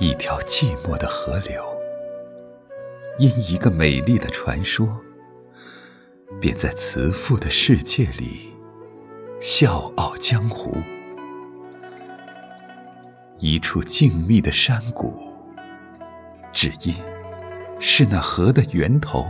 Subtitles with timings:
[0.00, 1.60] 一条寂寞的河流，
[3.18, 4.88] 因一个美丽的传说，
[6.40, 8.54] 便在慈父的世界里
[9.40, 10.76] 笑傲江湖。
[13.40, 15.32] 一处静谧的山谷，
[16.52, 16.94] 只因
[17.80, 19.26] 是那河的源头，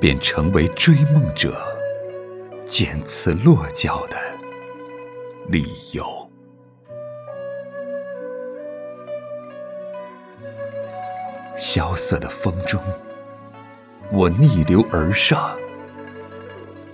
[0.00, 1.54] 便成为追梦者
[2.66, 4.16] 渐次落脚的
[5.48, 6.33] 理由。
[11.74, 12.80] 萧瑟的风中，
[14.12, 15.50] 我逆流而上，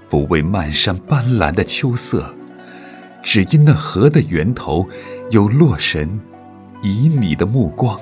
[0.08, 2.34] 不为漫山斑斓的秋色，
[3.22, 4.88] 只因那河的源头
[5.30, 6.18] 有洛神
[6.80, 8.00] 以你的目光。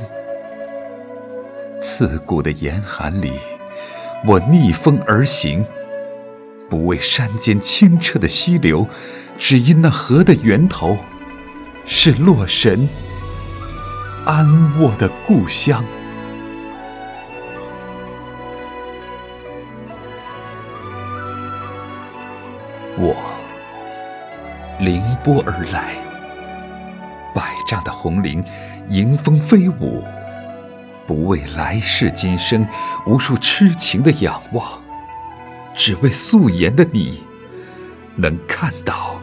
[1.83, 3.33] 刺骨的严寒里，
[4.25, 5.67] 我逆风而行，
[6.71, 8.87] 不为山间清澈的溪流，
[9.37, 10.97] 只因那河的源头
[11.85, 12.89] 是洛神
[14.25, 15.85] 安卧的故乡。
[23.01, 23.15] 我
[24.81, 25.95] 凌波而来，
[27.33, 28.45] 百丈的红绫
[28.89, 30.03] 迎风飞舞，
[31.07, 32.67] 不为来世今生
[33.07, 34.83] 无数痴情的仰望，
[35.77, 37.23] 只为素颜的你
[38.17, 39.21] 能看到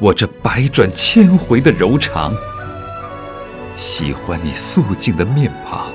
[0.00, 2.34] 我这百转千回的柔肠。
[3.76, 5.92] 喜欢你素净的面庞，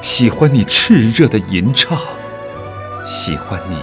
[0.00, 1.98] 喜欢你炽热的吟唱，
[3.04, 3.76] 喜欢你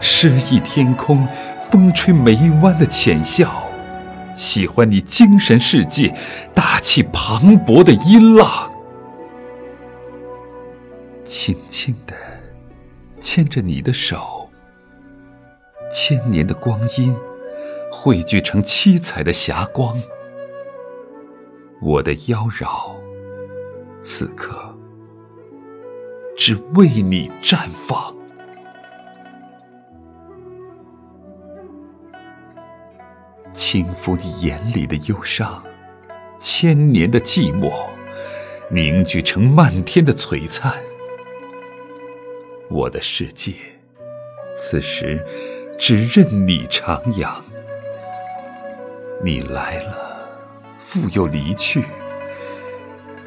[0.00, 1.28] 诗意天空。
[1.70, 3.62] 风吹眉弯的浅笑，
[4.34, 6.12] 喜欢你精神世界
[6.52, 8.72] 大气磅礴的音浪，
[11.24, 12.14] 轻轻地
[13.20, 14.50] 牵着你的手，
[15.92, 17.16] 千年的光阴
[17.92, 19.96] 汇聚成七彩的霞光，
[21.80, 22.96] 我的妖娆
[24.02, 24.76] 此刻
[26.36, 28.19] 只为你绽放。
[33.52, 35.62] 轻抚你眼里的忧伤，
[36.38, 37.72] 千年的寂寞
[38.70, 40.74] 凝聚成漫天的璀璨。
[42.68, 43.52] 我的世界，
[44.56, 45.24] 此时
[45.78, 47.28] 只任你徜徉。
[49.22, 50.28] 你来了，
[50.78, 51.84] 复又离去。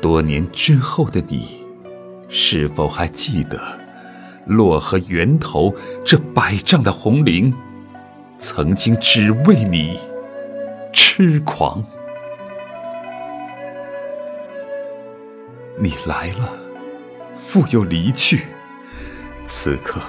[0.02, 1.66] 多年之后的你，
[2.30, 3.60] 是否还记得
[4.46, 7.54] 洛河源头这百丈的红绫，
[8.40, 10.00] 曾经只为你？
[10.94, 11.84] 痴狂，
[15.80, 16.54] 你来了，
[17.36, 18.46] 复又离去。
[19.48, 20.00] 此刻，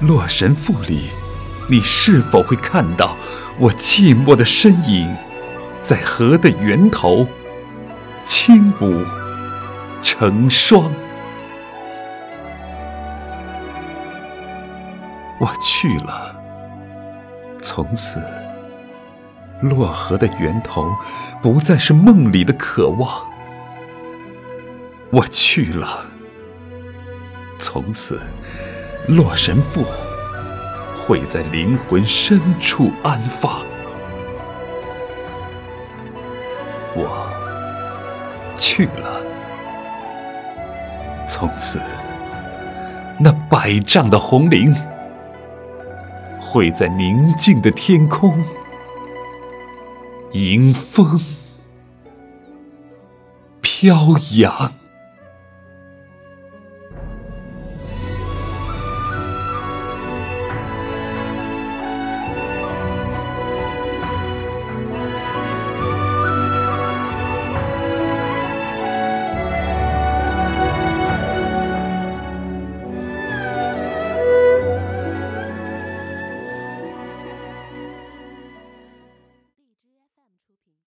[0.00, 1.10] 洛神赋里，
[1.68, 3.16] 你是否会看到
[3.58, 5.12] 我寂寞的身影，
[5.82, 7.26] 在河的源头
[8.24, 9.04] 轻舞
[10.00, 10.92] 成双？
[15.40, 16.36] 我去了，
[17.60, 18.22] 从此。
[19.60, 20.94] 洛河的源头，
[21.40, 23.22] 不再是梦里的渴望。
[25.10, 26.06] 我去了，
[27.58, 28.20] 从此，
[29.06, 29.84] 洛神赋
[30.96, 33.62] 会在灵魂深处安放。
[36.96, 37.26] 我
[38.56, 39.20] 去了，
[41.26, 41.80] 从此，
[43.18, 44.74] 那百丈的红绫
[46.40, 48.44] 会在宁静的天空。
[50.34, 51.20] 迎风
[53.60, 54.83] 飘扬。